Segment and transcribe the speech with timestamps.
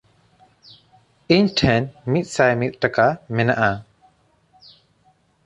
[1.35, 3.71] ᱤᱧ ᱴᱷᱮᱱ ᱢᱤᱫᱥᱟᱭ ᱢᱤᱫ ᱴᱟᱠᱟ ᱢᱮᱱᱟᱜᱼᱟ᱾